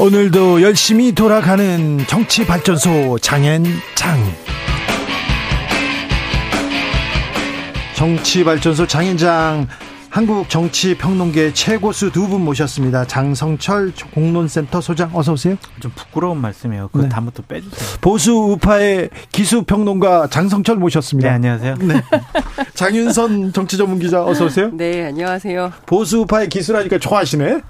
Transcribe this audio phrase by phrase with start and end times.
[0.00, 4.34] 오늘도 열심히 돌아가는 정치발전소 장앤장.
[7.94, 9.68] 정치발전소 장앤장
[10.14, 13.04] 한국 정치 평론계 최고수 두 분 모셨습니다.
[13.04, 15.56] 장성철 공론센터 소장 어서 오세요.
[15.80, 16.86] 좀 부끄러운 말씀이에요.
[16.88, 17.08] 그거 네.
[17.08, 17.98] 다음부터 빼주세요.
[18.00, 21.28] 보수 우파의 기수 평론가 장성철 모셨습니다.
[21.28, 21.74] 네 안녕하세요.
[21.80, 22.00] 네.
[22.74, 24.70] 장윤선 정치 전문 기자 어서 오세요.
[24.72, 25.72] 네 안녕하세요.
[25.86, 27.60] 보수 우파의 기수라니까 좋아하시네.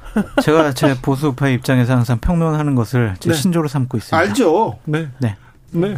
[0.42, 3.34] 제가 제 보수 우파의 입장에서 항상 평론하는 것을 제 네.
[3.36, 4.16] 신조로 삼고 있습니다.
[4.18, 4.78] 알죠.
[4.84, 5.08] 네.
[5.18, 5.36] 네.
[5.70, 5.96] 네.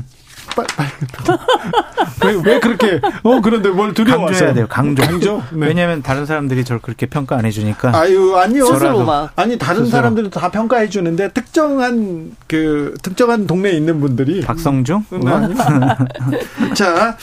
[0.55, 2.37] 빨리, 빨리.
[2.37, 4.29] 왜, 왜 그렇게, 어, 그런데 뭘 두려워하세요?
[4.29, 5.03] 강조해야 돼요, 강조.
[5.03, 5.43] 강조?
[5.53, 5.67] 네.
[5.67, 7.97] 왜냐면 다른 사람들이 저를 그렇게 평가 안 해주니까.
[7.97, 8.67] 아유, 아니요.
[8.67, 9.91] 스스로 아니, 다른 스스로.
[9.99, 14.41] 사람들도 다 평가해 주는데, 특정한, 그, 특정한 동네에 있는 분들이.
[14.43, 15.05] 박성중?
[15.13, 15.21] 음,
[16.75, 17.17] 자.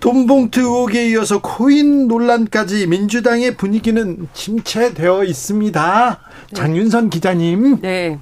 [0.00, 6.18] 돈봉투 의혹에 이어서 코인 논란까지 민주당의 분위기는 침체되어 있습니다.
[6.50, 6.54] 네.
[6.56, 7.80] 장윤선 기자님.
[7.82, 8.18] 네.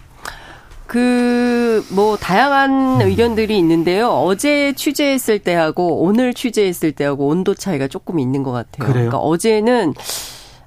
[0.90, 3.06] 그, 뭐, 다양한 음.
[3.06, 4.08] 의견들이 있는데요.
[4.08, 8.88] 어제 취재했을 때하고 오늘 취재했을 때하고 온도 차이가 조금 있는 것 같아요.
[8.88, 8.94] 그래요?
[8.94, 9.94] 그러니까 어제는,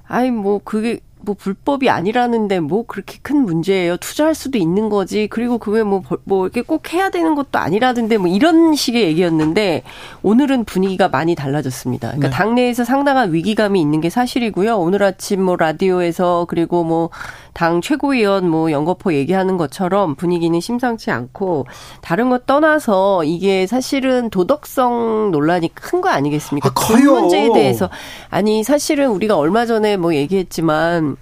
[0.08, 3.96] 아이, 뭐, 그게, 뭐 불법이 아니라는데 뭐 그렇게 큰 문제예요.
[3.96, 5.26] 투자할 수도 있는 거지.
[5.30, 9.82] 그리고 그게 뭐, 뭐 이렇게 꼭 해야 되는 것도 아니라던데 뭐 이런 식의 얘기였는데
[10.22, 12.08] 오늘은 분위기가 많이 달라졌습니다.
[12.08, 12.34] 그러니까 네.
[12.34, 14.76] 당내에서 상당한 위기감이 있는 게 사실이고요.
[14.78, 17.08] 오늘 아침 뭐 라디오에서 그리고 뭐
[17.54, 21.66] 당 최고위원 뭐 연거포 얘기하는 것처럼 분위기는 심상치 않고
[22.02, 26.68] 다른 것 떠나서 이게 사실은 도덕성 논란이 큰 거 아니겠습니까?
[26.68, 27.88] 아, 그 문제에 대해서.
[28.28, 31.16] 아니 사실은 우리가 얼마 전에 뭐 얘기했지만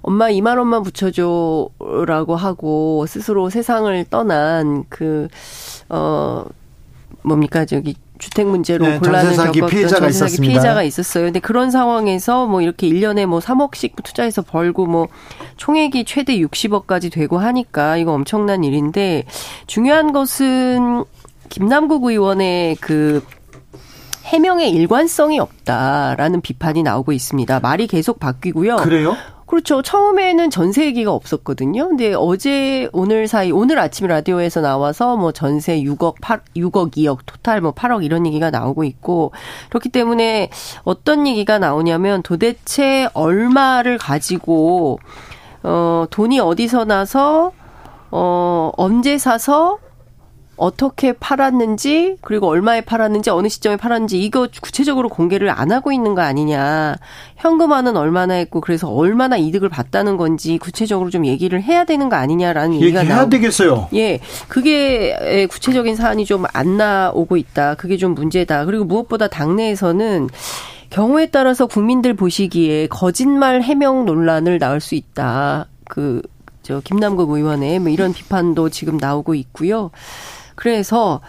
[0.00, 5.28] 엄마 2만 원만 붙여줘라고 하고 스스로 세상을 떠난 그,
[5.88, 6.44] 어,
[7.22, 10.52] 뭡니까, 저기, 주택 문제로 네, 곤란을 겪었던 피해자가 있었습니다.
[10.52, 11.24] 피해자가 있었어요.
[11.24, 15.08] 근데 그런 상황에서 뭐 이렇게 1년에 뭐 3억씩 투자해서 벌고 뭐
[15.56, 19.24] 총액이 최대 60억까지 되고 하니까 이거 엄청난 일인데
[19.66, 21.02] 중요한 것은
[21.48, 23.24] 김남국 의원의 그
[24.26, 27.58] 해명의 일관성이 없다라는 비판이 나오고 있습니다.
[27.58, 28.76] 말이 계속 바뀌고요.
[28.76, 29.16] 그래요?
[29.52, 29.82] 그렇죠.
[29.82, 31.88] 처음에는 전세 얘기가 없었거든요.
[31.88, 37.60] 근데 어제 오늘 사이 오늘 아침 라디오에서 나와서 뭐 전세 6억 8 6억 2억 토탈
[37.60, 39.32] 뭐 8억 이런 얘기가 나오고 있고
[39.68, 40.48] 그렇기 때문에
[40.84, 45.00] 어떤 얘기가 나오냐면 도대체 얼마를 가지고
[45.62, 47.52] 어 돈이 어디서 나서
[48.10, 49.80] 어 언제 사서
[50.56, 56.20] 어떻게 팔았는지 그리고 얼마에 팔았는지 어느 시점에 팔았는지 이거 구체적으로 공개를 안 하고 있는 거
[56.22, 56.96] 아니냐.
[57.36, 62.74] 현금화는 얼마나 했고 그래서 얼마나 이득을 봤다는 건지 구체적으로 좀 얘기를 해야 되는 거 아니냐라는
[62.76, 63.28] 얘기가 해야 나오...
[63.28, 63.88] 되겠어요.
[63.94, 64.20] 예.
[64.48, 67.74] 그게 구체적인 사안이 좀 안 나오고 있다.
[67.76, 68.64] 그게 좀 문제다.
[68.66, 70.28] 그리고 무엇보다 당내에서는
[70.90, 75.66] 경우에 따라서 국민들 보시기에 거짓말 해명 논란을 낳을 수 있다.
[75.88, 76.20] 그,
[76.62, 79.90] 저, 김남국 의원의 뭐 이런 비판도 지금 나오고 있고요.
[80.62, 81.20] 그래서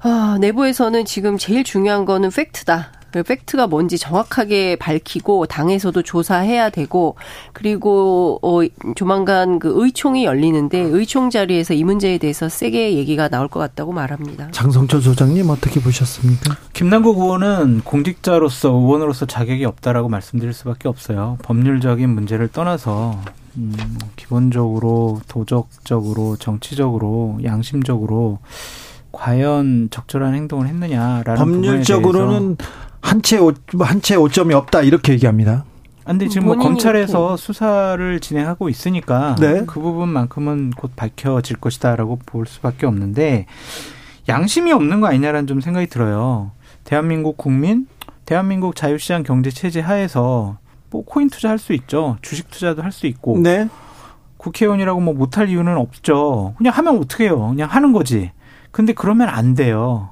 [0.00, 2.90] 아, 내부에서는 지금 제일 중요한 거는 팩트다.
[3.12, 7.14] 그 팩트가 뭔지 정확하게 밝히고 당에서도 조사해야 되고
[7.52, 8.62] 그리고 어
[8.96, 14.50] 조만간 그 의총이 열리는데 의총 자리에서 이 문제에 대해서 세게 얘기가 나올 것 같다고 말합니다.
[14.50, 16.56] 장성철 소장님 어떻게 보셨습니까?
[16.72, 21.38] 김남국 의원은 공직자로서 의원으로서 자격이 없다라고 말씀드릴 수밖에 없어요.
[21.42, 23.20] 법률적인 문제를 떠나서
[23.56, 23.72] 음,
[24.16, 28.38] 기본적으로 도덕적으로 정치적으로 양심적으로
[29.12, 32.56] 과연 적절한 행동을 했느냐라는 법률적으로는
[33.00, 33.38] 한채
[33.78, 35.64] 한채 오점이 없다 이렇게 얘기합니다.
[36.04, 37.42] 근데 지금 뭐 검찰에서 이렇게.
[37.42, 39.64] 수사를 진행하고 있으니까 네.
[39.66, 43.46] 그 부분만큼은 곧 밝혀질 것이다라고 볼 수밖에 없는데
[44.28, 46.52] 양심이 없는 거 아니냐라는 좀 생각이 들어요.
[46.84, 47.86] 대한민국 국민,
[48.26, 50.58] 대한민국 자유시장 경제 체제 하에서
[50.90, 52.16] 뭐 코인 투자할 수 있죠.
[52.22, 53.38] 주식 투자도 할 수 있고.
[53.38, 53.68] 네.
[54.36, 56.54] 국회의원이라고 뭐 못할 이유는 없죠.
[56.58, 57.48] 그냥 하면 어떻게 해요?
[57.48, 58.30] 그냥 하는 거지.
[58.70, 60.10] 근데 그러면 안 돼요.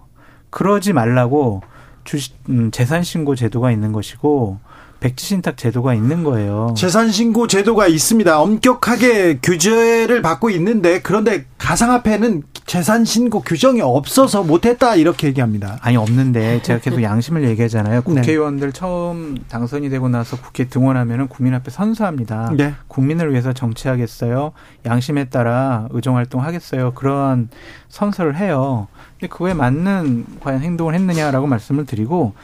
[0.51, 1.63] 그러지 말라고
[2.05, 4.59] 주식 음, 재산 신고 제도가 있는 것이고
[5.03, 6.75] 백지 신탁 제도가 있는 거예요.
[6.77, 8.41] 재산 신고 제도가 있습니다.
[8.41, 15.79] 엄격하게 규제를 받고 있는데 그런데 가상화폐는 재산 신고 규정이 없어서 못했다 이렇게 얘기합니다.
[15.83, 17.97] 아니 없는데 제가 계속 양심을 얘기하잖아요.
[17.97, 18.01] 네.
[18.01, 18.73] 국회의원들 네.
[18.73, 22.53] 처음 당선이 되고 나서 국회 등원하면은 국민 앞에 선수합니다.
[22.57, 22.75] 네.
[22.87, 24.53] 국민을 위해서 정치하겠어요.
[24.87, 26.93] 양심에 따라 의정 활동 하겠어요.
[26.95, 27.49] 그런
[27.89, 28.87] 선서를 해요.
[29.19, 32.35] 근데 그거에 맞는 과연 행동을 했느냐라고 말씀을 드리고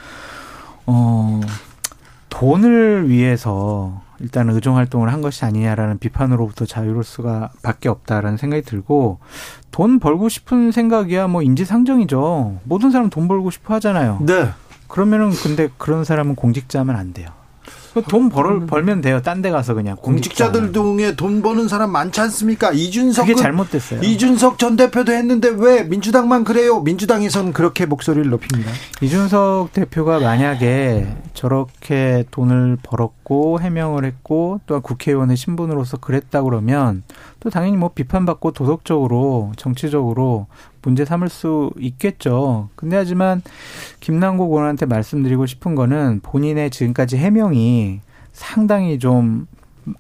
[0.87, 1.41] 어
[2.29, 9.19] 돈을 위해서 일단 의정 활동을 한 것이 아니냐라는 비판으로부터 자유로울 수가 밖에 없다라는 생각이 들고
[9.71, 12.61] 돈 벌고 싶은 생각이야 뭐 인지상정이죠.
[12.65, 14.19] 모든 사람 돈 벌고 싶어 하잖아요.
[14.23, 14.51] 네.
[14.89, 17.29] 그러면은 근데 그런 사람은 공직자면 안 돼요.
[18.03, 19.21] 돈 벌, 벌면 돼요.
[19.23, 19.97] 딴 데 가서 그냥.
[19.97, 22.73] 공직자들 중에 돈 버는 사람 많지 않습니까?
[22.73, 23.27] 이준석.
[23.27, 24.01] 그게 잘못됐어요.
[24.03, 26.81] 이준석 전 대표도 했는데 왜 민주당만 그래요?
[26.81, 28.71] 민주당에서는 그렇게 목소리를 높입니다.
[29.01, 37.03] 이준석 대표가 만약에 저렇게 돈을 벌었고 해명을 했고 또한 국회의원의 신분으로서 그랬다 그러면
[37.41, 40.47] 또 당연히 뭐 비판받고 도덕적으로 정치적으로
[40.83, 42.69] 문제 삼을 수 있겠죠.
[42.75, 43.43] 근데 하지만
[44.01, 48.01] 김남국 의원한테 말씀드리고 싶은 거는 본인의 지금까지 해명이
[48.33, 49.47] 상당히 좀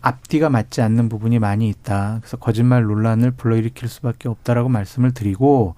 [0.01, 2.19] 앞뒤가 맞지 않는 부분이 많이 있다.
[2.21, 5.75] 그래서 거짓말 논란을 불러일으킬 수밖에 없다라고 말씀을 드리고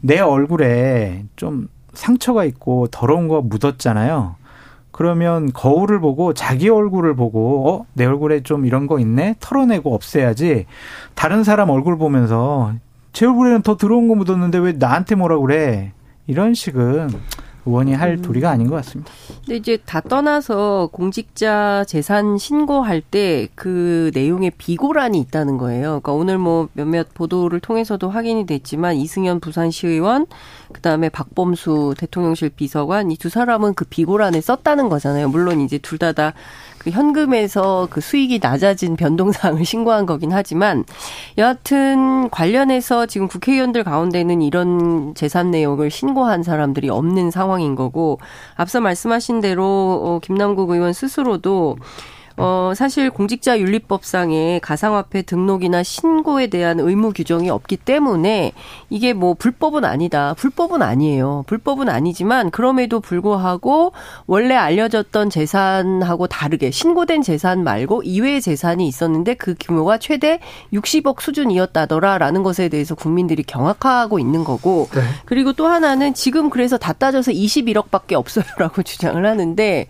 [0.00, 4.36] 내 얼굴에 좀 상처가 있고 더러운 거 묻었잖아요.
[4.90, 9.36] 그러면 거울을 보고 자기 얼굴을 보고 어, 내 얼굴에 좀 이런 거 있네.
[9.38, 10.66] 털어내고 없애야지.
[11.14, 12.74] 다른 사람 얼굴 보면서
[13.12, 15.92] 제 얼굴에는 더 들어온 거 묻었는데 왜 나한테 뭐라 그래?
[16.26, 17.08] 이런 식은
[17.66, 18.22] 의원이 할 음.
[18.22, 19.10] 도리가 아닌 것 같습니다.
[19.44, 26.00] 근데 이제 다 떠나서 공직자 재산 신고할 때 그 내용에 비고란이 있다는 거예요.
[26.00, 30.26] 그러니까 오늘 뭐 몇몇 보도를 통해서도 확인이 됐지만 이승현 부산시의원
[30.72, 35.28] 그다음에 박범수 대통령실 비서관 이 두 사람은 그 비고란에 썼다는 거잖아요.
[35.28, 36.32] 물론 이제 둘 다다
[36.88, 40.84] 그 현금에서 그 수익이 낮아진 변동사항을 신고한 거긴 하지만
[41.36, 48.18] 여하튼 관련해서 지금 국회의원들 가운데는 이런 재산 내용을 신고한 사람들이 없는 상황인 거고
[48.56, 51.76] 앞서 말씀하신 대로 어, 김남국 의원 스스로도
[52.38, 58.52] 어, 사실 공직자 윤리법상에 가상화폐 등록이나 신고에 대한 의무 규정이 없기 때문에
[58.90, 60.34] 이게 뭐 불법은 아니다.
[60.34, 61.44] 불법은 아니에요.
[61.46, 63.92] 불법은 아니지만 그럼에도 불구하고
[64.26, 70.38] 원래 알려졌던 재산하고 다르게 신고된 재산 말고 이외의 재산이 있었는데 그 규모가 최대
[70.72, 75.00] 60억 수준이었다더라라는 것에 대해서 국민들이 경악하고 있는 거고 네.
[75.24, 79.88] 그리고 또 하나는 지금 그래서 다 따져서 21억밖에 없어요라고 주장을 하는데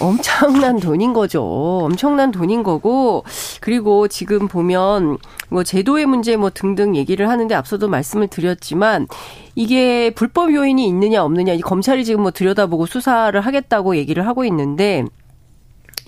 [0.00, 1.42] 엄청난 돈인 거죠.
[1.42, 3.24] 엄청난 돈인 거고
[3.60, 5.18] 그리고 지금 보면
[5.48, 9.08] 뭐 제도의 문제 뭐 등등 얘기를 하는데 앞서도 말씀을 드렸지만
[9.54, 15.04] 이게 불법 요인이 있느냐 없느냐 검찰이 지금 뭐 들여다보고 수사를 하겠다고 얘기를 하고 있는데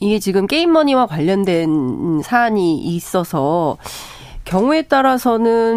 [0.00, 3.76] 이게 지금 게임머니와 관련된 사안이 있어서
[4.44, 5.76] 경우에 따라서는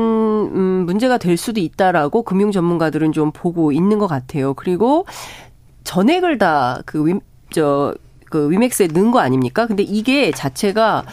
[0.56, 4.54] 음 문제가 될 수도 있다라고 금융 전문가들은 좀 보고 있는 것 같아요.
[4.54, 5.06] 그리고
[5.84, 7.20] 전액을 다 그
[7.54, 7.94] 저
[8.34, 9.68] 그 위맥스에 넣은 거 아닙니까?
[9.68, 11.06] 근데 이게 자체가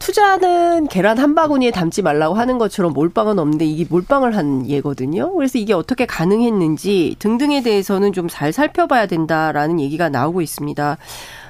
[0.00, 5.32] 투자는 계란 한 바구니에 담지 말라고 하는 것처럼 몰빵은 없는데 이게 몰빵을 한 예거든요.
[5.32, 10.98] 그래서 이게 어떻게 가능했는지 등등에 대해서는 좀 잘 살펴봐야 된다라는 얘기가 나오고 있습니다.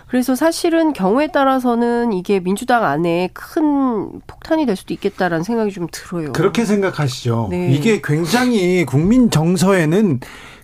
[0.06, 6.32] 그래서 사실은 경우에 따라서는 이게 민주당 안에 큰 폭탄이 될 수도 있겠다라는 생각이 좀 들어요.
[6.32, 7.49] 그렇게 생각하시죠.
[7.50, 7.70] 네.
[7.73, 10.20] 이게 굉장히 국민 정서에는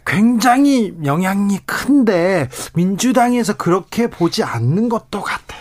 [0.06, 5.60] 굉장히 영향이 큰데 민주당에서 그렇게 보지 않는 것도 같아요.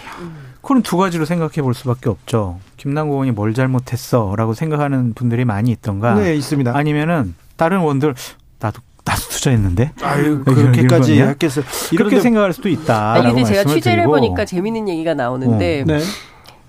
[0.62, 2.60] 그럼 두 가지로 생각해 볼 수밖에 없죠.
[2.78, 6.14] 김남국 의원이 뭘 잘못했어라고 생각하는 분들이 많이 있던가.
[6.16, 6.76] 네, 있습니다.
[6.76, 8.16] 아니면은 다른 의원들
[8.60, 9.92] 나도 나도 투자했는데.
[10.02, 11.62] 아유 그렇게까지 했겠어.
[11.92, 13.14] 이렇게 생각할 수도 있다.
[13.14, 14.18] 아니 근데 제가 취재를 드리고.
[14.18, 15.82] 해보니까 재밌는 얘기가 나오는데.
[15.82, 15.86] 어.
[15.86, 16.00] 네.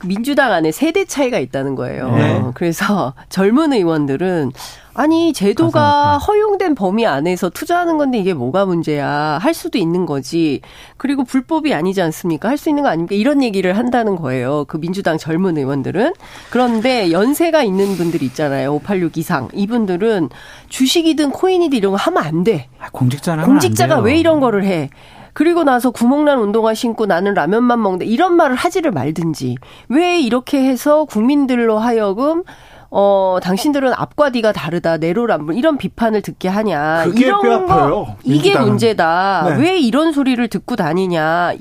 [0.04, 2.14] 민주당 안에 세대 차이가 있다는 거예요.
[2.14, 2.42] 네.
[2.54, 4.52] 그래서 젊은 의원들은
[4.98, 9.38] 아니 제도가 허용된 범위 안에서 투자하는 건데 이게 뭐가 문제야?
[9.40, 10.62] 할 수도 있는 거지.
[10.96, 12.48] 그리고 불법이 아니지 않습니까?
[12.48, 13.14] 할 수 있는 거 아닙니까?
[13.14, 14.64] 이런 얘기를 한다는 거예요.
[14.66, 16.14] 그 민주당 젊은 의원들은.
[16.50, 18.72] 그런데 연세가 있는 분들 있잖아요.
[18.72, 19.48] 586 이상.
[19.52, 20.30] 이분들은
[20.70, 22.68] 주식이든 코인이든 이런 거 하면 안돼.
[22.80, 24.88] 아, 공직자는 공직자가 왜 이런 거를 해
[25.36, 29.56] 그리고 나서 구멍난 운동화 신고 나는 라면만 먹는데 이런 말을 하지를 말든지
[29.90, 32.42] 왜 이렇게 해서 국민들로 하여금
[32.88, 37.04] 어, 당신들은 앞과 뒤가 다르다, 내로란 이런 비판을 듣게 하냐.
[37.04, 39.44] 그게 이런 거, 이게 문제다.
[39.50, 39.62] 네.
[39.62, 41.52] 왜 이런 소리를 듣고 다니냐.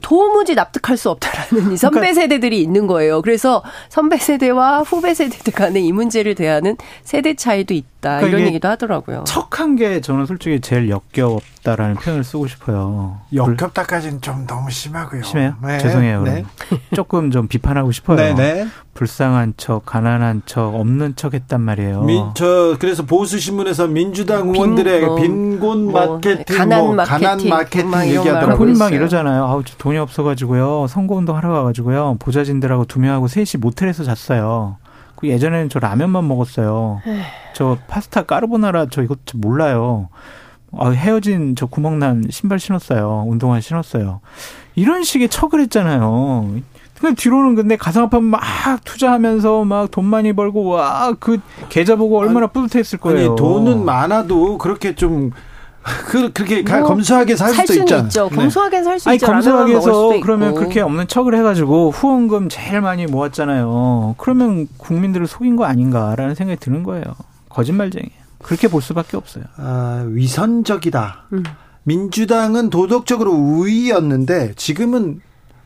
[0.00, 3.22] 도무지 납득할 수 없다라는 이 선배 그러니까 세대들이 있는 거예요.
[3.22, 8.16] 그래서 선배 세대와 후배 세대들 간에 이 문제를 대하는 세대 차이도 있다.
[8.18, 9.24] 그러니까 이런 얘기도 하더라고요.
[9.24, 13.20] 척한 게 저는 솔직히 제일 역겹다라는 표현을 쓰고 싶어요.
[13.34, 15.22] 역겹다까지는 좀 너무 심하고요.
[15.22, 15.54] 심해요?
[15.62, 15.78] 네.
[15.78, 16.22] 죄송해요.
[16.22, 16.44] 네.
[16.94, 18.16] 조금 좀 비판하고 싶어요.
[18.16, 18.66] 네, 네.
[18.94, 22.02] 불쌍한 척, 가난한 척, 없는 척 했단 말이에요.
[22.02, 27.20] 민, 저 그래서 보수 신문에서 민주당 의원들의 빈, 어, 빈곤 뭐, 마케팅, 가난 뭐, 마케팅,
[27.20, 28.56] 가난 마케팅 얘기하더라고요.
[28.56, 29.44] 본인 막 이러잖아요.
[29.44, 30.86] 아우 돈이 없어가지고요.
[30.88, 32.16] 선거운동 하러 가가지고요.
[32.18, 34.76] 보좌진들하고 두 명하고 셋이 모텔에서 잤어요.
[35.16, 37.00] 그 예전에는 저 라면만 먹었어요.
[37.54, 40.08] 저 파스타 까르보나라 저 이거 몰라요.
[40.76, 43.24] 아, 헤어진 저 구멍난 신발 신었어요.
[43.26, 44.20] 운동화 신었어요.
[44.76, 46.60] 이런 식의 척을 했잖아요.
[47.00, 48.40] 근데 뒤로는 근데 가상화폐 막
[48.84, 51.38] 투자하면서 막 돈 많이 벌고 와 그
[51.68, 53.28] 계좌 보고 얼마나 뿌듯했을 거예요.
[53.30, 55.30] 아니 돈은 많아도 그렇게 좀
[55.82, 58.06] 그, 그렇게 뭐 검소하게 살, 살 수도 있잖아요.
[58.06, 58.28] 있죠.
[58.28, 58.36] 네.
[58.36, 59.26] 검소하게 살수 있죠.
[59.26, 64.16] 아니, 검소하게 해서 그러면 그렇게 없는 척을 해가지고 후원금 제일 많이 모았잖아요.
[64.18, 67.04] 그러면 국민들을 속인 거 아닌가라는 생각이 드는 거예요.
[67.48, 68.12] 거짓말쟁이에요.
[68.42, 69.44] 그렇게 볼 수밖에 없어요.
[69.56, 71.24] 아, 위선적이다.
[71.32, 71.44] 음.
[71.84, 75.20] 민주당은 도덕적으로 우위였는데 지금은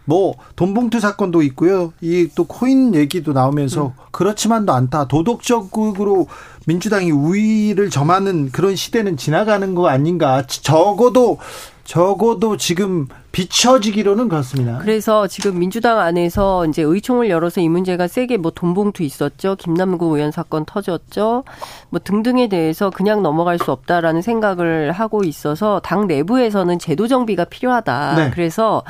[0.06, 1.92] 뭐 돈봉투 사건도 있고요.
[2.02, 3.90] 이 또 코인 얘기도 나오면서 음.
[4.10, 5.06] 그렇지만도 않다.
[5.08, 6.26] 도덕적으로
[6.66, 10.44] 민주당이 우위를 점하는 그런 시대는 지나가는 거 아닌가.
[10.46, 11.38] 적어도
[11.84, 14.78] 적어도 지금 비춰지기로는 그렇습니다.
[14.78, 19.56] 그래서 지금 민주당 안에서 이제 의총을 열어서 이 문제가 세게 뭐 돈봉투 있었죠.
[19.56, 21.44] 김남국 의원 사건 터졌죠.
[21.90, 28.14] 뭐 등등에 대해서 그냥 넘어갈 수 없다라는 생각을 하고 있어서 당 내부에서는 제도 정비가 필요하다.
[28.16, 28.30] 네.
[28.30, 28.82] 그래서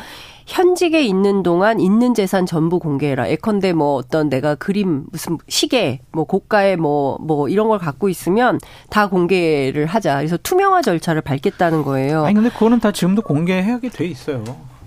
[0.46, 3.30] 현직에 있는 동안 있는 재산 전부 공개해라.
[3.30, 8.58] 예컨대 뭐 어떤 내가 그림 무슨 시계 뭐 고가의 뭐뭐 뭐 이런 걸 갖고 있으면
[8.90, 10.16] 다 공개를 하자.
[10.16, 12.24] 그래서 투명화 절차를 밟겠다는 거예요.
[12.24, 14.44] 아니 근데 그거는 다 지금도 공개하게 돼 있어요.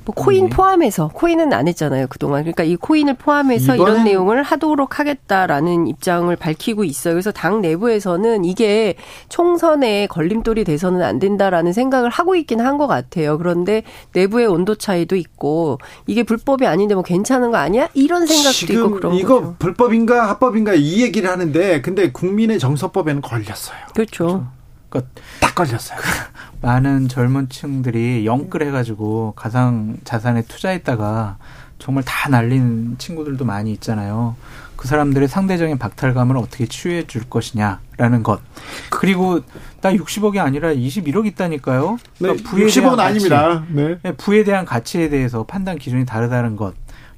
[0.07, 0.49] 뭐 코인 네.
[0.55, 6.85] 포함해서 코인은 안 했잖아요 그동안 그러니까 이 코인을 포함해서 이런 내용을 하도록 하겠다라는 입장을 밝히고
[6.85, 8.95] 있어요 그래서 당 내부에서는 이게
[9.27, 13.81] 총선에 걸림돌이 돼서는 안 된다라는 생각을 하고 있긴 한 것 같아요 그런데
[14.13, 19.13] 내부의 온도 차이도 있고 이게 불법이 아닌데 뭐 괜찮은 거 아니야 이런 생각도 있고 그런
[19.15, 19.55] 이거 거죠.
[19.59, 24.47] 불법인가 합법인가 이 얘기를 하는데 근데 국민의 정서법에는 걸렸어요 그렇죠.
[24.89, 25.07] 그렇죠.
[25.39, 25.99] 그딱 걸렸어요.
[26.61, 31.37] 많은 젊은 층들이 영끌해가지고 가상 자산에 투자했다가
[31.79, 34.35] 정말 다 날린 친구들도 많이 있잖아요.
[34.75, 38.41] 그 사람들의 상대적인 박탈감을 어떻게 치유해 줄 것이냐라는 것.
[38.89, 39.41] 그리고
[39.81, 41.97] 나 60억이 아니라 21억 있다니까요.
[42.19, 43.63] 그러니까 네, 부에 60억은 아닙니다.
[43.69, 43.97] 네.
[44.01, 44.11] 네.
[44.13, 46.75] 부에 대한 가치에 대해서 판단 기준이 다르다는 것.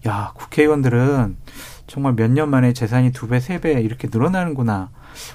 [0.08, 1.36] 야, 국회의원들은
[1.88, 4.90] 정말 몇 년 만에 재산이 두 배, 세 배 이렇게 늘어나는구나.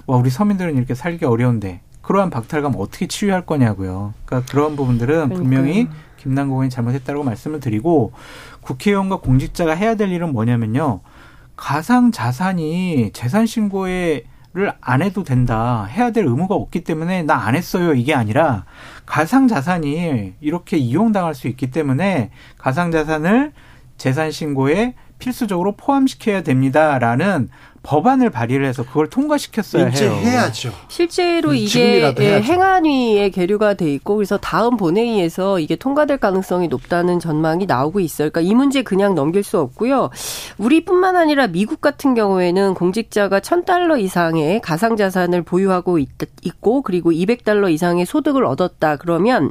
[0.06, 4.14] 와, 우리 서민들은 이렇게 살기 어려운데 그러한 박탈감 어떻게 치유할 거냐고요.
[4.24, 5.38] 그러니까 그런 부분들은 그러니까요.
[5.38, 8.12] 분명히 김남국 의원이 잘못했다고 말씀을 드리고
[8.60, 11.00] 국회의원과 공직자가 해야 될 일은 뭐냐면요.
[11.56, 14.24] 가상 자산이 재산 신고에
[14.56, 15.84] 를안 해도 된다.
[15.84, 17.92] 해야 될 의무가 없기 때문에 나 안 했어요.
[17.92, 18.64] 이게 아니라
[19.04, 23.52] 가상 자산이 이렇게 이용당할 수 있기 때문에 가상 자산을
[23.96, 27.48] 재산 신고에 필수적으로 포함시켜야 됩니다라는
[27.84, 30.10] 법안을 발의를 해서 그걸 통과시켰어야 해요.
[30.10, 30.72] 해야죠.
[30.88, 37.66] 실제로 이게 예, 행안위에 계류가 돼 있고 그래서 다음 본회의에서 이게 통과될 가능성이 높다는 전망이
[37.66, 38.30] 나오고 있어요.
[38.30, 40.08] 그러니까 이 문제 그냥 넘길 수 없고요.
[40.56, 46.08] 우리뿐만 아니라 미국 같은 경우에는 공직자가 1000달러 이상의 가상 자산을 보유하고 있,
[46.60, 49.50] 고 그리고 200달러 이상의 소득을 얻었다 그러면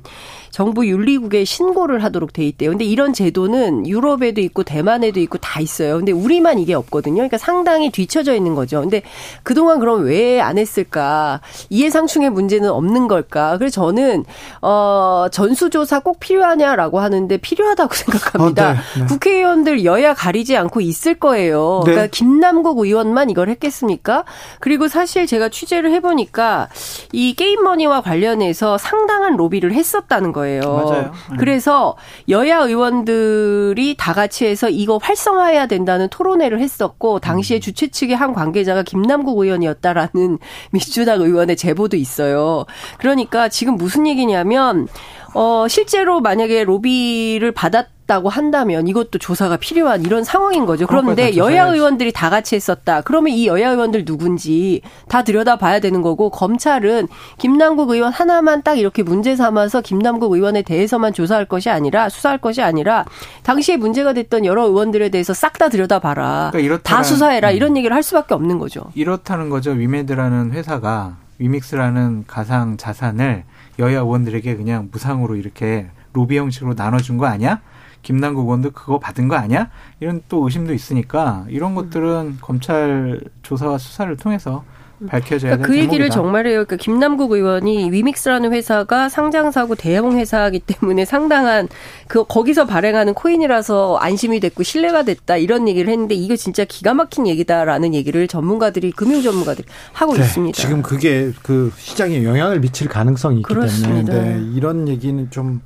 [0.49, 2.71] 정부 윤리국에 신고를 하도록 돼 있대요.
[2.71, 5.97] 근데 이런 제도는 유럽에도 있고 대만에도 있고 다 있어요.
[5.97, 7.15] 근데 우리만 이게 없거든요.
[7.17, 8.81] 그러니까 상당히 뒤처 펼쳐져 있는 거죠.
[8.81, 9.03] 근데
[9.43, 11.41] 그동안 그럼 왜 안 했을까?
[11.69, 13.57] 이해상충의 문제는 없는 걸까?
[13.57, 14.25] 그래서 저는
[14.61, 18.71] 어 전수조사 꼭 필요하냐라고 하는데 필요하다고 생각합니다.
[18.71, 19.05] 어, 네, 네.
[19.05, 21.81] 국회의원들 여야 가리지 않고 있을 거예요.
[21.85, 21.91] 네.
[21.91, 24.25] 그러니까 김남국 의원만 이걸 했겠습니까?
[24.59, 26.69] 그리고 사실 제가 취재를 해보니까
[27.11, 30.61] 이 게임머니와 관련해서 상당한 로비를 했었다는 거예요.
[30.61, 31.11] 맞아요.
[31.31, 31.37] 네.
[31.37, 31.95] 그래서
[32.29, 37.61] 여야 의원들이 다 같이 해서 이거 활성화해야 된다는 토론회를 했었고 당시에 음.
[37.61, 40.39] 주최 측이 쪽의 한 관계자가 김남국 의원이었다라는
[40.71, 42.65] 민주당 의원의 제보도 있어요.
[42.97, 44.87] 그러니까 지금 무슨 얘기냐면
[45.33, 50.85] 어 실제로 만약에 로비를 받았 다고 한다면 이것도 조사가 필요한 이런 상황인 거죠.
[50.87, 53.01] 그런데 여야 의원들이 다 같이 했었다.
[53.01, 59.03] 그러면 이 여야 의원들 누군지 다 들여다봐야 되는 거고 검찰은 김남국 의원 하나만 딱 이렇게
[59.03, 63.05] 문제 삼아서 김남국 의원에 대해서만 조사할 것이 아니라 수사할 것이 아니라
[63.43, 66.49] 당시에 문제가 됐던 여러 의원들에 대해서 싹 다 들여다봐라.
[66.51, 67.55] 그러니까 다 수사해라 음.
[67.55, 68.85] 이런 얘기를 할 수밖에 없는 거죠.
[68.95, 69.69] 이렇다는 거죠.
[69.71, 73.43] 위메드라는 회사가 위믹스라는 가상 자산을
[73.79, 77.61] 여야 의원들에게 그냥 무상으로 이렇게 로비 형식으로 나눠준 거 아니야?
[78.03, 79.69] 김남국 의원도 그거 받은 거 아니야?
[79.99, 84.63] 이런 또 의심도 있으니까 이런 것들은 검찰 조사와 수사를 통해서
[85.07, 86.63] 밝혀져야 그러니까 그 얘기를 정말 해요.
[86.65, 91.67] 그러니까 김남국 의원이 위믹스라는 회사가 상장사고 대형 회사이기 때문에 상당한
[92.07, 97.27] 그 거기서 발행하는 코인이라서 안심이 됐고 신뢰가 됐다 이런 얘기를 했는데 이거 진짜 기가 막힌
[97.27, 100.61] 얘기다라는 얘기를 전문가들이 금융 전문가들이 하고 네, 있습니다.
[100.61, 104.13] 지금 그게 그 시장에 영향을 미칠 가능성이 있기 그렇습니다.
[104.13, 105.61] 때문에 네, 이런 얘기는 좀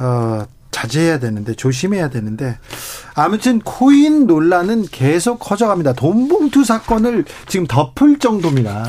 [0.00, 2.58] 어, 자제해야 되는데 조심해야 되는데
[3.14, 5.94] 아무튼 코인 논란은 계속 커져갑니다.
[5.94, 8.84] 돈봉투 사건을 지금 덮을 정도입니다.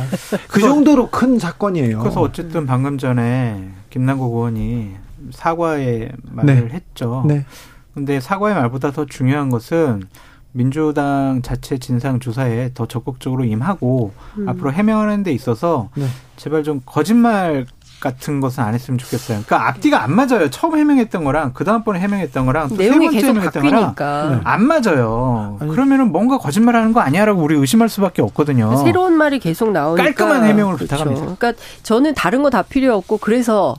[0.50, 2.00] 그 정도로 큰 사건이에요.
[2.00, 4.96] 그래서 어쨌든 방금 전에 김남국 의원이
[5.32, 6.74] 사과의 말을 네.
[6.74, 7.24] 했죠.
[7.28, 7.46] 네.
[7.94, 10.04] 근데 사과의 말보다 더 중요한 것은
[10.52, 14.50] 민주당 자체 진상 조사에 더 적극적으로 임하고 음.
[14.50, 16.08] 앞으로 해명하는 데 있어서 네.
[16.38, 17.66] 제발 좀 거짓말
[18.00, 19.44] 같은 것은 안 했으면 좋겠어요.
[19.46, 20.50] 그러니까 앞뒤가 안 맞아요.
[20.50, 25.58] 처음 해명했던 거랑 그 다음번에 해명했던 거랑 내용이 계속 해명했던 바뀌니까 거랑 안 맞아요.
[25.60, 28.76] 아니, 그러면은 뭔가 거짓말하는 거 아니야라고 우리 의심할 수밖에 없거든요.
[28.84, 30.96] 새로운 말이 계속 나오니까 깔끔한 해명을 그렇죠.
[30.96, 31.36] 부탁합니다.
[31.36, 31.54] 그러니까
[31.84, 33.76] 저는 다른 거 다 필요 없고 그래서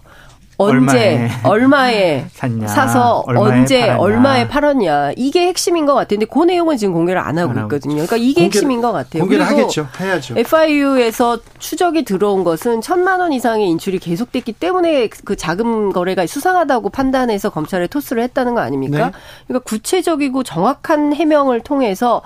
[0.65, 3.99] 언제 얼마에, 샀냐, 사서 얼마에 언제 팔았냐.
[4.01, 7.95] 얼마에 팔았냐 이게 핵심인 것 같은데 그 내용은 지금 공개를 안 하고 안 있거든요.
[7.95, 9.23] 그러니까 이게 핵심인 것 같아요.
[9.23, 9.89] 공개를 하겠죠.
[9.99, 10.35] 해야죠.
[10.39, 17.51] FIU에서 추적이 들어온 것은 천만 원 이상의 인출이 계속됐기 때문에 그 자금 거래가 수상하다고 판단해서
[17.51, 19.07] 검찰에 토스를 했다는 거 아닙니까?
[19.07, 19.13] 네.
[19.47, 22.23] 그러니까 구체적이고 정확한 해명을 통해서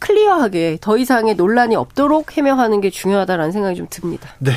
[0.00, 4.28] 클리어하게 더 이상의 논란이 없도록 해명하는 게 중요하다라는 생각이 좀 듭니다.
[4.38, 4.52] 네.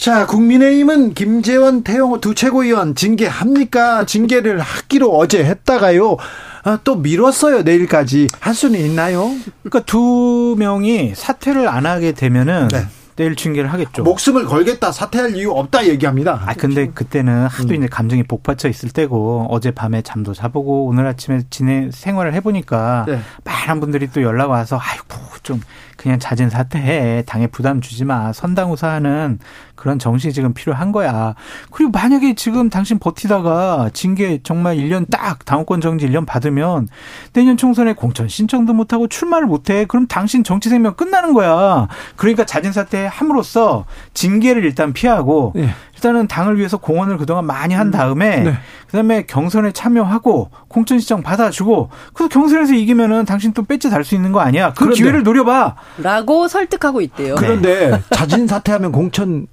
[0.00, 4.06] 자, 국민의힘은 김재원, 태영호 두 최고위원 징계합니까?
[4.06, 6.16] 징계를 하기로 어제 했다가요.
[6.64, 7.60] 아, 또 미뤘어요.
[7.64, 8.28] 내일까지.
[8.40, 9.30] 할 수는 있나요?
[9.62, 12.86] 그러니까 두 명이 사퇴를 안 하게 되면은 네.
[13.16, 14.02] 내일 징계를 하겠죠.
[14.02, 16.42] 목숨을 걸겠다, 사퇴할 이유 없다 얘기합니다.
[16.46, 17.74] 아 근데 그때는 하도 음.
[17.74, 23.20] 이제 감정이 복받쳐 있을 때고 어제 밤에 잠도 자보고 오늘 아침에 지내 생활을 해보니까 네.
[23.44, 25.60] 많은 분들이 또 연락 와서 아이고 좀
[26.00, 27.24] 그냥 잦은 사퇴해.
[27.26, 28.32] 당에 부담 주지 마.
[28.32, 29.38] 선당우사하는
[29.74, 31.34] 그런 정신이 지금 필요한 거야.
[31.70, 36.88] 그리고 만약에 지금 당신 버티다가 징계 정말 1년 딱 당원권 정지 1년 받으면
[37.34, 39.84] 내년 총선에 공천 신청도 못 하고 출마를 못 해.
[39.84, 41.86] 그럼 당신 정치 생명 끝나는 거야.
[42.16, 45.68] 그러니까 잦은 사퇴 함으로써 징계를 일단 피하고 네.
[46.00, 47.90] 일단은 당을 위해서 공헌을 그동안 많이 한 음.
[47.90, 48.54] 다음에 네.
[48.86, 54.32] 그다음에 경선에 참여하고 공천 신청 받아주고 그 경선에서 이기면은 당신 또 배지 달 수 있는
[54.32, 54.70] 거 아니야?
[54.70, 55.76] 그 그런데, 기회를 노려봐.
[55.98, 57.34] 라고 설득하고 있대요.
[57.34, 59.46] 그런데 자진 사퇴하면 공천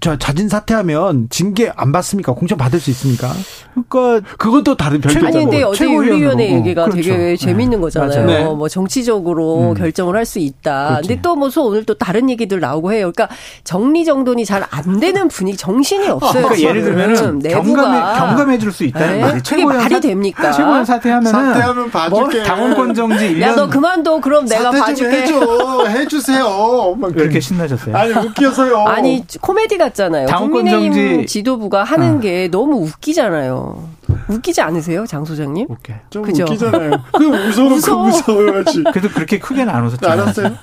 [0.00, 2.32] 자, 자진 사퇴하면 징계 안 받습니까?
[2.34, 3.32] 공천 받을 수 있습니까?
[3.88, 5.28] 그러니까 그건 또 다른 별개잖아요.
[5.28, 7.02] 아니 근데 어제 윤리위원회 얘기가 그렇죠.
[7.02, 7.36] 되게 네.
[7.36, 8.26] 재밌는 거잖아요.
[8.26, 8.44] 네.
[8.44, 9.74] 뭐 정치적으로 음.
[9.74, 10.88] 결정을 할 수 있다.
[10.90, 11.08] 그렇지.
[11.08, 13.10] 근데 또뭐 오늘 또 다른 얘기들 나오고 해요.
[13.14, 16.46] 그러니까 정리 정돈이 잘 안 되는 분위기, 정신이 없어요.
[16.46, 19.20] 그러니까 예를 들면 경감해 경감해 줄 수 있다는 네?
[19.22, 19.50] 거지.
[19.50, 20.52] 그게 말이 사, 됩니까?
[20.52, 22.36] 최고위원 사퇴하면 사퇴하면 봐줄게.
[22.38, 23.40] 뭐, 당원권 정지 1년.
[23.40, 24.20] 야너 그만둬.
[24.20, 25.22] 그럼 내가 봐줄게.
[25.22, 25.86] 해줘.
[25.88, 26.96] 해주세요.
[27.14, 27.96] 왜 이렇게 신나셨어요?
[27.96, 28.84] 아니 웃겨서요.
[28.86, 30.26] 아니 코 미디 같잖아요.
[30.26, 31.26] 국민의힘 정지...
[31.26, 32.20] 지도부가 하는 아.
[32.20, 34.00] 게 너무 웃기잖아요.
[34.28, 35.66] 웃기지 않으세요, 장 소장님?
[35.68, 35.94] 웃겨.
[36.10, 36.42] 좀 그죠?
[36.44, 36.90] 웃기잖아요.
[37.16, 38.04] 그 무서워, 무서워.
[38.06, 38.84] 무서워야지.
[38.92, 40.08] 그래도 그렇게 크게는 안 웃었죠.
[40.08, 40.56] 알았어요.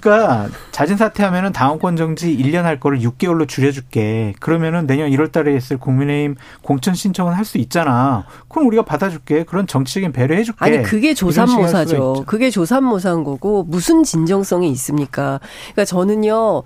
[0.00, 4.34] 그러니까 자진 사퇴하면은 당원권 정지 1년 할 거를 6개월로 줄여줄게.
[4.40, 8.24] 그러면은 내년 1월달에 있을 국민의힘 공천 신청은 할 수 있잖아.
[8.48, 9.44] 그럼 우리가 받아줄게.
[9.44, 10.58] 그런 정치적인 배려해줄게.
[10.64, 12.24] 아니 그게 조삼모사죠.
[12.26, 15.38] 그게 조삼모사인 거고 무슨 진정성이 있습니까?
[15.74, 16.64] 그러니까 저는요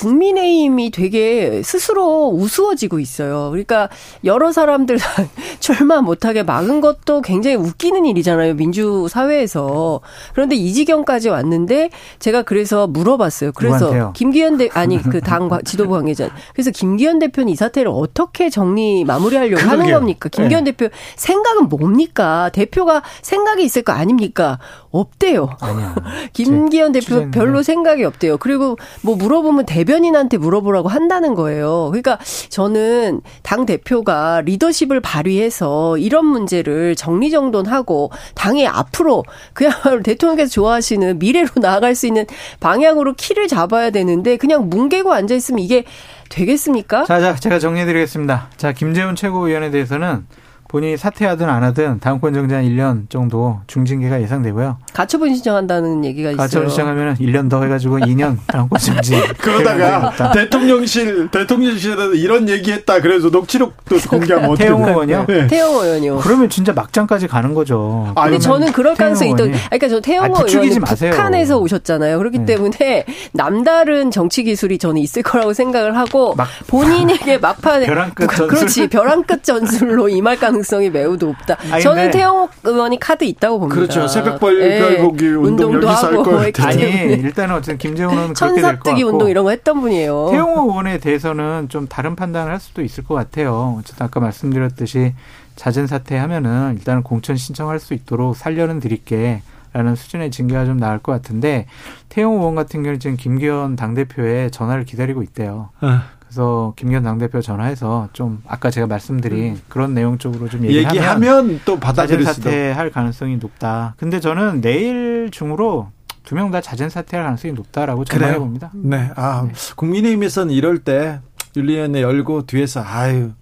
[0.00, 3.50] 국민의힘이 되게 스스로 우스워지고 있어요.
[3.50, 3.88] 그러니까
[4.24, 4.98] 여러 사람들
[5.60, 8.54] 출마 못하게 막은 것도 굉장히 웃기는 일이잖아요.
[8.54, 10.00] 민주 사회에서.
[10.32, 13.52] 그런데 이 지경까지 왔는데 제가 그래서 물어봤어요.
[13.54, 14.12] 그래서 누구한테요?
[14.14, 16.30] 김기현 대 아니 그 당 지도부 관계자.
[16.54, 19.70] 그래서 김기현 대표는 이 사태를 어떻게 정리 마무리하려고 그러게요.
[19.70, 20.28] 하는 겁니까?
[20.30, 20.72] 김기현 네.
[20.72, 22.50] 대표 생각은 뭡니까?
[22.52, 24.58] 대표가 생각이 있을 거 아닙니까?
[24.90, 25.50] 없대요.
[26.32, 28.38] 김기현 대표 별로 생각이 없대요.
[28.38, 31.88] 그리고 뭐 물어보면 대변 인한테 물어보라고 한다는 거예요.
[31.90, 41.48] 그러니까 저는 당 대표가 리더십을 발휘해서 이런 문제를 정리정돈하고 당의 앞으로 그야말로 대통령께서 좋아하시는 미래로
[41.60, 42.26] 나아갈 수 있는
[42.60, 45.84] 방향으로 키를 잡아야 되는데 그냥 뭉개고 앉아 있으면 이게
[46.28, 47.04] 되겠습니까?
[47.04, 48.48] 자, 자, 제가 정리해드리겠습니다.
[48.56, 50.26] 자, 김재훈 최고위원에 대해서는
[50.70, 54.78] 본인이 사퇴하든 안 하든 다음권 정지 한 1년 정도 중징계가 예상되고요.
[54.92, 56.36] 가처분 신청한다는 얘기가 있어요.
[56.36, 59.20] 가처분 신청하면 1년 더 해가지고 2년 다음권 정지.
[59.38, 63.00] 그러다가 대통령실 대통령실에서 이런 얘기했다.
[63.00, 65.24] 그래서 녹취록도 공개하면 어떻게 태용 의원이요?
[65.26, 65.46] 네.
[65.48, 66.18] 태용 의원이요.
[66.18, 68.12] 그러면 진짜 막장까지 가는 거죠.
[68.14, 69.50] 아, 근데 저는 그럴 가능성이 있던.
[69.50, 72.16] 그러니까 저 태용 의원이 북한에서 오셨잖아요.
[72.16, 72.44] 그렇기 네.
[72.44, 78.46] 때문에 남다른 정치 기술이 저는 있을 거라고 생각을 하고 막, 본인에게 막판 벼랑 끝 전술.
[78.46, 80.59] 그렇지 벼랑 끝 전술로 임할 가능.
[80.60, 81.56] 가능성이 매우 높다.
[81.70, 83.74] 아니, 저는 태영욱 의원이 카드 있다고 봅니다.
[83.80, 84.06] 그렇죠.
[84.06, 84.98] 새벽별 네.
[85.02, 90.28] 보기 운동 운동도 하고 거 아니 일단은 어쨌든 될것 같고 운동 이런 거 했던 분이에요.
[90.30, 93.76] 태영욱 의원에 대해서는 좀 다른 판단을 할 수도 있을 것 같아요.
[93.78, 95.14] 어쨌든 아까 말씀드렸듯이
[95.56, 99.42] 잦은 사퇴하면은 일단은 공천 신청할 수 있도록 살려는 드릴게.
[99.72, 101.66] 라는 수준의 징계가 좀 나을 것 같은데
[102.08, 105.68] 태용 의원 같은 경우는 지금 김기현 당대표의 전화를 기다리고 있대요.
[105.80, 106.00] 어.
[106.30, 109.60] 그래서 김기현 당대표 전화해서 좀 아까 제가 말씀드린 음.
[109.68, 113.94] 그런 내용 쪽으로 좀 얘기하면, 얘기하면 또 받아들일 사퇴할 가능성이 높다.
[113.98, 115.88] 근데 저는 내일 중으로
[116.22, 118.70] 두 명 다 자진 사퇴할 가능성이 높다라고 전망해 봅니다.
[118.74, 119.10] 네.
[119.16, 119.52] 아, 네.
[119.74, 121.18] 국민의힘에서는 이럴 때
[121.56, 123.32] 윤리위원회 열고 뒤에서 아유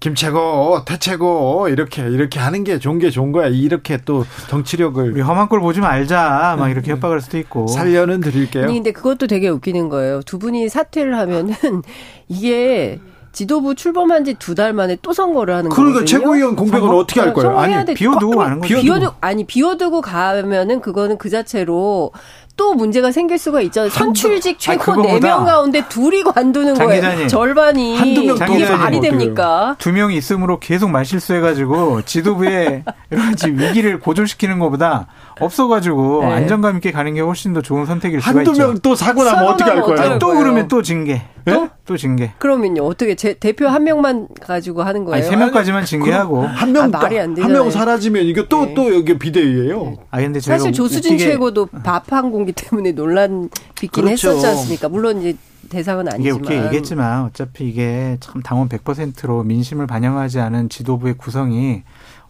[0.00, 3.48] 김채고, 태채고 이렇게 이렇게 하는 게 좋은 게 좋은 거야.
[3.48, 6.56] 이렇게 또 정치력을 우리 험한 꼴 보지 말자.
[6.58, 7.66] 막 이렇게 협박할 수도 있고.
[7.66, 8.64] 살려는 드릴게요.
[8.64, 10.22] 아니, 근데 그것도 되게 웃기는 거예요.
[10.22, 11.54] 두 분이 사퇴를 하면은
[12.28, 13.00] 이게
[13.36, 15.76] 지도부 출범한 지 두 달 만에 또 선거를 하는 거예요.
[15.92, 17.58] 그러니까 최고위원 공백은 어떻게 할 거예요?
[17.58, 18.80] 아니 비워두고 가는 거죠.
[18.80, 22.12] 비워두 아니 비워두고 가면은 그거는 그 자체로
[22.56, 23.90] 또 문제가 생길 수가 있잖아요.
[23.90, 26.94] 선출직 최고 네 명 가운데 둘이 관두는 거예요.
[26.94, 29.76] 기자님, 절반이 한두 명 이게 말이 됩니까?
[29.78, 35.08] 두 명이 있으므로 계속 말실수해가지고 지도부에 여러 가지 위기를 고조시키는 것보다
[35.40, 36.32] 없어가지고 네.
[36.32, 38.50] 안정감 있게 가는 게 훨씬 더 좋은 선택일 수가 있죠.
[38.50, 40.18] 한두 명 또 사고 나면 어떻게 할 거예요?
[40.18, 41.22] 또 그러면 또 징계.
[41.44, 41.50] 또?
[41.64, 41.68] 네?
[41.84, 42.32] 또 징계.
[42.38, 45.16] 그러면요 어떻게 제 대표 한 명만 가지고 하는 거예요?
[45.16, 47.56] 아니, 세 명까지만 징계하고 한명 아, 말이 안 되잖아요.
[47.56, 48.74] 한 명 사라지면 이게 또또 네.
[48.74, 49.82] 또 여기 비대위예요.
[49.84, 49.96] 네.
[50.10, 51.30] 아 근데 사실 조수진 웃기게...
[51.32, 54.30] 최고도 밥한 공기 때문에 논란 빚긴 그렇죠.
[54.30, 54.88] 했었지 않습니까?
[54.88, 55.36] 물론 이제
[55.68, 56.20] 대상은 아니지만.
[56.20, 61.82] 이게 웃게 얘기했지만 어차피 이게 참 당원 100%로 민심을 반영하지 않은 지도부의 구성이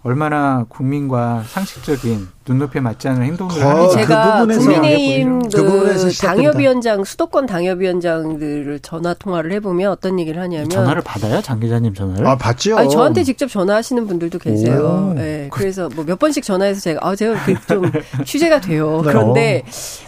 [0.06, 7.46] 얼마나 국민과 상식적인 눈높이에 맞지 않는 행동을 하는 제가 그 국민의힘 그, 그 당협위원장 수도권
[7.46, 11.42] 당협위원장들을 전화 통화를 해보면 어떤 얘기를 하냐면 전화를 받아요?
[11.42, 12.24] 장 기자님 전화를?
[12.24, 15.12] 아 받죠 아니, 저한테 직접 전화하시는 분들도 계세요.
[15.16, 17.34] 네, 그래서 뭐 몇 번씩 전화해서 제가 아 제가
[17.66, 17.90] 좀
[18.24, 19.02] 취재가 돼요.
[19.04, 19.08] 네.
[19.10, 19.62] 그런데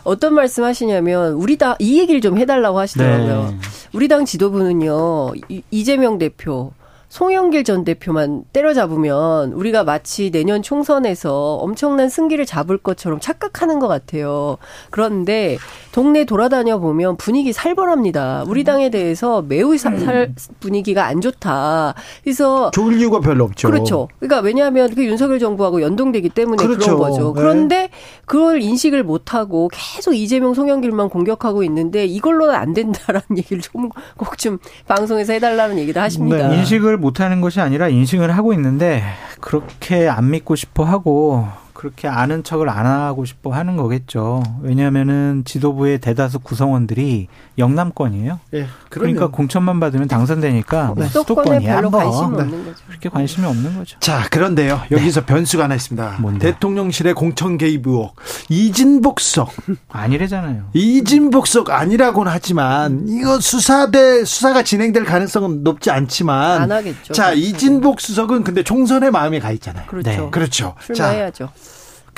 [0.04, 3.48] 어떤 말씀하시냐면 우리 당 이 얘기를 좀 해달라고 하시더라고요.
[3.50, 3.56] 네.
[3.92, 5.32] 우리 당 지도부는요
[5.72, 6.72] 이재명 대표
[7.08, 14.58] 송영길 전 대표만 때려잡으면 우리가 마치 내년 총선에서 엄청난 승기를 잡을 것처럼 착각하는 것 같아요.
[14.90, 15.56] 그런데
[15.92, 18.44] 동네 돌아다녀 보면 분위기 살벌합니다.
[18.46, 21.94] 우리 당에 대해서 매우 살, 살 분위기가 안 좋다.
[22.22, 23.70] 그래서 좋을 이유가 별로 없죠.
[23.70, 24.08] 그렇죠.
[24.18, 26.96] 그러니까 왜냐하면 그 윤석열 정부하고 연동되기 때문에 그렇죠.
[26.96, 27.32] 그런 거죠.
[27.34, 27.40] 네.
[27.40, 27.90] 그런데
[28.26, 34.58] 그걸 인식을 못 하고 계속 이재명 송영길만 공격하고 있는데 이걸로는 안 된다라는 얘기를 좀 꼭좀
[34.86, 36.48] 방송에서 해달라는 얘기도 하십니다.
[36.48, 36.58] 네.
[36.58, 39.02] 인식을 못하는 것이 아니라 인식을 하고 있는데
[39.40, 44.42] 그렇게 안 믿고 싶어 하고 그렇게 아는 척을 안 하고 싶어 하는 거겠죠.
[44.62, 48.40] 왜냐하면은 지도부의 대다수 구성원들이 영남권이에요.
[48.54, 51.06] 예, 그러니까 공천만 받으면 당선되니까 네.
[51.06, 51.76] 수도권이야.
[51.76, 52.00] 별로 뭐.
[52.00, 52.42] 관심이 네.
[52.42, 52.84] 없는 거죠.
[52.88, 53.96] 그렇게 관심이 없는 거죠.
[54.00, 54.80] 자, 그런데요.
[54.90, 55.26] 여기서 네.
[55.26, 56.16] 변수가 하나 있습니다.
[56.18, 56.50] 뭔데?
[56.50, 58.16] 대통령실의 공천 개입 의혹.
[58.48, 59.52] 이진복석
[59.88, 60.70] 아니래잖아요.
[60.72, 67.12] 이진복석 아니라고는 하지만 이거 수사대 수사가 진행될 가능성은 높지 않지만 안 하겠죠.
[67.12, 69.86] 자, 이진복 수석은 근데 총선에 마음이 가 있잖아요.
[69.86, 70.10] 그렇죠.
[70.10, 70.28] 네.
[70.32, 70.74] 그렇죠.
[70.84, 71.46] 출마해야죠.
[71.46, 71.67] 자,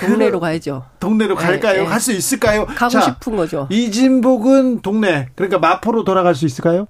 [0.07, 0.85] 동네로 가야죠.
[1.01, 1.83] 동네로 네, 갈까요?
[1.83, 1.89] 네.
[1.89, 2.67] 갈수 있을까요?
[2.67, 3.67] 가고 자, 싶은 거죠.
[3.71, 5.29] 이진복은 동네.
[5.35, 6.87] 그러니까 마포로 돌아갈 수 있을까요?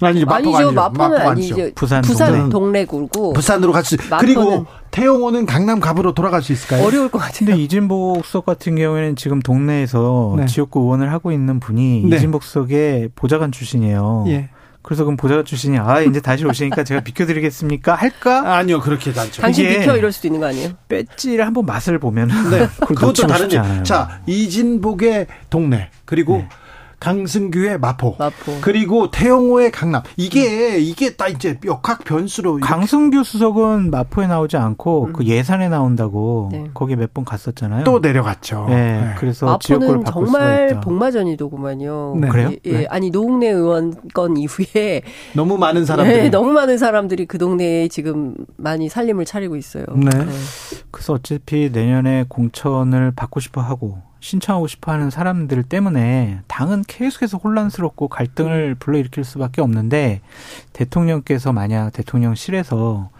[0.00, 0.26] 아니죠.
[0.26, 0.72] 마포가 아니죠.
[0.72, 1.70] 마포는 아니죠.
[1.74, 2.84] 부산, 부산 동네.
[2.84, 3.96] 굴고 부산으로 갈 수.
[4.20, 6.84] 그리고 태용호는 강남 갑으로 돌아갈 수 있을까요?
[6.84, 7.20] 어려울 것.
[7.36, 10.46] 근데 이진복 수석 같은 경우에는 지금 동네에서 네.
[10.46, 12.16] 지역구 의원을 하고 있는 분이 네.
[12.16, 14.24] 이진복 수석의 보좌관 출신이에요.
[14.28, 14.50] 예.
[14.82, 18.56] 그래서 그럼 보좌관 출신이 아 이제 다시 오시니까 제가 비켜드리겠습니까 할까?
[18.56, 19.42] 아니요 그렇게 않죠.
[19.42, 20.70] 당신 비켜 이럴 수도 있는 거 아니에요?
[20.88, 23.84] 배지를 한번 맛을 보면 네 그것도 다른 일.
[23.84, 26.48] 자 이진복의 동네 그리고 네.
[27.00, 28.58] 강승규의 마포, 마포.
[28.60, 30.02] 그리고 태영호의 강남.
[30.16, 30.80] 이게 음.
[30.80, 32.58] 이게 딱 이제 역학 변수로.
[32.58, 35.12] 강승규 수석은 마포에 나오지 않고 음.
[35.12, 36.70] 그 예산에 나온다고 네.
[36.74, 37.84] 거기 몇 번 갔었잖아요.
[37.84, 38.66] 또 내려갔죠.
[38.68, 38.74] 네.
[39.00, 39.14] 네.
[39.18, 42.16] 그래서 마포는 정말 복마전이더구만요.
[42.20, 42.28] 네.
[42.28, 42.50] 그래요?
[42.66, 42.86] 예, 네.
[42.90, 45.02] 아니 노웅래 의원 건 이후에
[45.34, 49.84] 너무 많은 사람들이 네, 너무 많은 사람들이 그 동네에 지금 많이 살림을 차리고 있어요.
[49.94, 50.10] 네.
[50.10, 50.26] 네.
[50.90, 58.08] 그래서 어차피 내년에 공천을 받고 싶어 하고 신청하고 싶어 하는 사람들 때문에 당은 계속해서 혼란스럽고
[58.08, 60.20] 갈등을 불러일으킬 수밖에 없는데
[60.72, 63.10] 대통령께서 만약 대통령실에서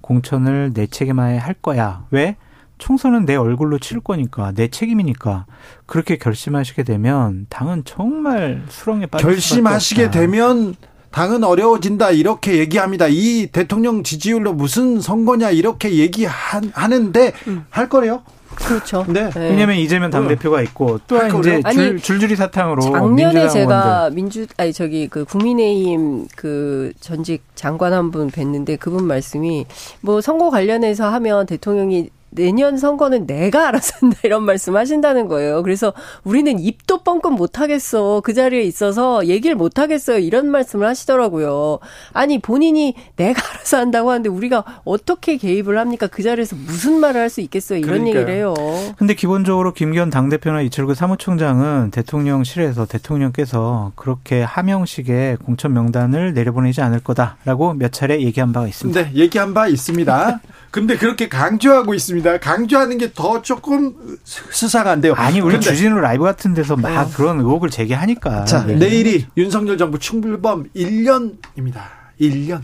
[0.00, 2.06] 공천을 내 책임하에 할 거야.
[2.10, 2.36] 왜?
[2.78, 5.46] 총선은 내 얼굴로 치를 거니까 내 책임이니까
[5.86, 10.76] 그렇게 결심하시게 되면 당은 정말 수렁에 빠질 결심하시게 되면
[11.10, 13.06] 당은 어려워진다 이렇게 얘기합니다.
[13.08, 17.64] 이 대통령 지지율로 무슨 선거냐 이렇게 얘기하는데 음.
[17.70, 18.22] 할 거래요?
[18.54, 19.04] 그렇죠.
[19.08, 19.30] 네.
[19.30, 19.50] 네.
[19.50, 24.10] 왜냐하면 이재명 당 대표가 있고 또한 이제 줄, 줄줄이 사탕으로 작년에 제가.
[24.12, 29.66] 민주 아니 저기 그 국민의힘 그 전직 장관 한 분 뵀는데 그분 말씀이
[30.00, 35.62] 뭐 선거 관련해서 하면 대통령이 내년 선거는 내가 알아서 한다 이런 말씀 하신다는 거예요.
[35.62, 35.92] 그래서
[36.24, 38.20] 우리는 입도 뻥끗 못 하겠어.
[38.22, 40.18] 그 자리에 있어서 얘기를 못 하겠어요.
[40.18, 41.78] 이런 말씀을 하시더라고요.
[42.12, 46.06] 아니, 본인이 내가 알아서 한다고 하는데 우리가 어떻게 개입을 합니까?
[46.06, 47.78] 그 자리에서 무슨 말을 할 수 있겠어요.
[47.78, 48.20] 이런 그러니까요.
[48.20, 48.54] 얘기를 해요.
[48.96, 57.74] 근데 기본적으로 김기현 당대표나 이철구 사무총장은 대통령실에서 대통령께서 그렇게 하명식의 공천 명단을 내려보내지 않을 거다라고
[57.74, 59.02] 몇 차례 얘기한 바가 있습니다.
[59.02, 60.40] 네, 얘기한 바 있습니다.
[60.70, 62.17] 근데 그렇게 강조하고 있습니다.
[62.22, 65.14] 강조하는 게 더 조금 수상한데요.
[65.14, 67.10] 아니, 우리 주진우 라이브 같은 데서 막 어.
[67.14, 68.44] 그런 의혹을 제기하니까.
[68.44, 68.74] 자, 네.
[68.74, 71.80] 내일이 윤석열 정부 충불범 1년입니다.
[72.20, 72.60] 1년.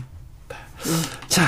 [1.27, 1.43] 자,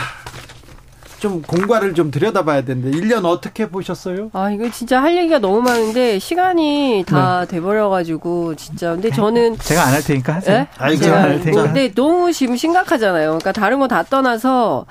[1.19, 4.29] 좀 공과를 좀 들여다봐야 되는데 1년 어떻게 보셨어요?
[4.33, 7.47] 아 이거 진짜 할 얘기가 너무 많은데 시간이 다 네.
[7.47, 10.57] 돼버려가지고 진짜 근데 저는 제가 안 할 테니까 하세요.
[10.59, 10.67] 네?
[10.77, 11.63] 아, 제가 안 할 테니까.
[11.63, 13.29] 근데 너무 지금 심각하잖아요.
[13.29, 14.85] 그러니까 다른 거 다 떠나서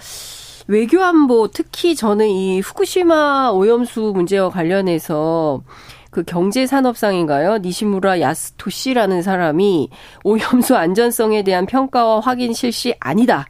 [0.69, 5.63] 외교안보 특히 저는 이 후쿠시마 오염수 문제와 관련해서
[6.11, 7.59] 그 경제산업상인가요?
[7.59, 9.91] 니시무라 야스토시라는 사람이
[10.25, 13.47] 오염수 안전성에 대한 평가와 확인 실시 아니다.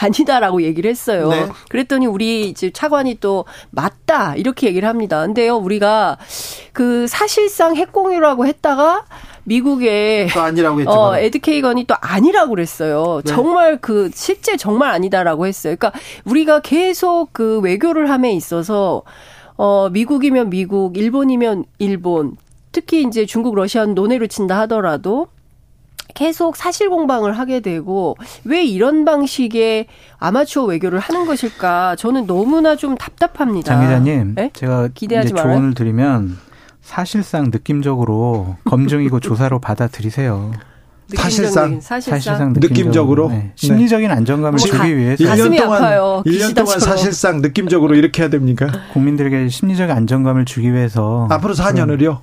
[0.00, 1.28] 아니다라고 얘기를 했어요.
[1.28, 1.48] 네.
[1.68, 5.20] 그랬더니 우리 이제 차관이 또 맞다 이렇게 얘기를 합니다.
[5.26, 6.16] 근데요 우리가
[6.72, 9.04] 그 사실상 핵공유라고 했다가
[9.44, 10.90] 미국의 또 아니라고 했죠.
[10.90, 13.20] 어, 에드케이건이 또 아니라고 그랬어요.
[13.24, 13.30] 네.
[13.30, 15.76] 정말 그 실제 정말 아니다라고 했어요.
[15.78, 19.02] 그러니까 우리가 계속 그 외교를 함에 있어서
[19.56, 22.36] 어 미국이면 미국, 일본이면 일본,
[22.72, 25.28] 특히 이제 중국, 러시아는 논외로 친다 하더라도
[26.14, 29.86] 계속 사실 공방을 하게 되고 왜 이런 방식의
[30.18, 31.96] 아마추어 외교를 하는 것일까?
[31.96, 33.74] 저는 너무나 좀 답답합니다.
[33.74, 34.50] 장 기자님, 네?
[34.54, 36.38] 제가 기대하지 이제 조언을 드리면
[36.84, 40.52] 사실상 느낌적으로 검증이고 조사로 받아들이세요.
[41.14, 43.52] 사실상 사실상, 사실상 느낌적으로, 네.
[43.56, 46.22] 심리적인 안정감을 뭐 주기 위해서 1년 동안 아파요.
[46.24, 48.68] 1년 동안 사실상 느낌적으로 이렇게 해야 됩니까?
[48.92, 52.20] 국민들에게 심리적 안정감을 주기 위해서 앞으로 4년을요?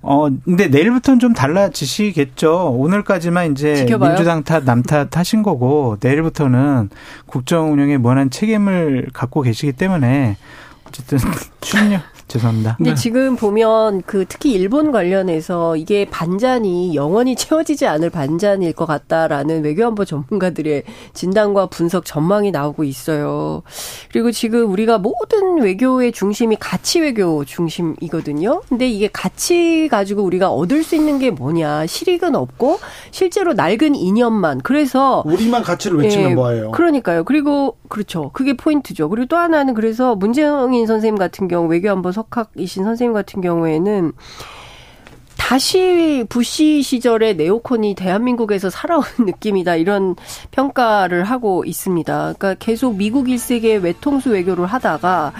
[0.00, 2.70] 어, 근데 내일부터는 좀 달라지시겠죠.
[2.70, 4.10] 오늘까지만 이제 지켜봐요.
[4.10, 6.90] 민주당 탓, 남탓 하신 거고, 내일부터는
[7.26, 10.36] 국정 운영에 무한한 책임을 갖고 계시기 때문에,
[10.86, 11.18] 어쨌든,
[11.60, 12.76] 출력, 죄송합니다.
[12.76, 12.94] 근데 네.
[12.94, 20.04] 지금 보면 그 특히 일본 관련해서 이게 반잔이 영원히 채워지지 않을 반잔일 것 같다라는 외교안보
[20.04, 23.62] 전문가들의 진단과 분석 전망이 나오고 있어요.
[24.12, 28.62] 그리고 지금 우리가 모든 외교의 중심이 가치 외교 중심이거든요.
[28.68, 31.86] 근데 이게 가치 가지고 우리가 얻을 수 있는 게 뭐냐?
[31.86, 32.78] 실익은 없고
[33.10, 34.60] 실제로 낡은 이념만.
[34.62, 36.70] 그래서 우리만 가치를 외치면 예, 뭐예요?
[36.72, 37.24] 그러니까요.
[37.24, 38.30] 그리고 그렇죠.
[38.32, 39.08] 그게 포인트죠.
[39.08, 44.12] 그리고 또 하나는 그래서 문재인 선생님 같은 경우 외교안보 석학이신 선생님 같은 경우에는
[45.36, 50.16] 다시 부시 시절의 네오콘이 대한민국에서 살아온 느낌이다 이런
[50.50, 52.34] 평가를 하고 있습니다.
[52.38, 55.32] 그러니까 계속 미국 일색의 외통수 외교를 하다가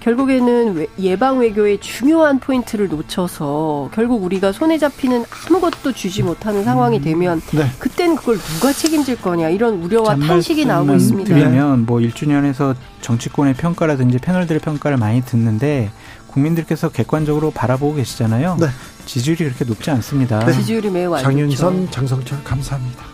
[0.00, 7.02] 결국에는 예방 외교의 중요한 포인트를 놓쳐서 결국 우리가 손에 잡히는 아무것도 주지 못하는 상황이 음,
[7.02, 7.66] 되면 네.
[7.78, 11.32] 그땐 그걸 누가 책임질 거냐 이런 우려와 탄식이 나오고 있습니다.
[11.32, 15.90] 드리면 뭐 1주년에서 정치권의 평가라든지 패널들의 평가를 많이 듣는데
[16.32, 18.56] 국민들께서 객관적으로 바라보고 계시잖아요.
[18.58, 18.66] 네.
[19.06, 20.44] 지지율이 그렇게 높지 않습니다.
[20.44, 20.52] 네.
[20.52, 23.11] 지지율이 매우 안 장윤선, 장성철 감사합니다.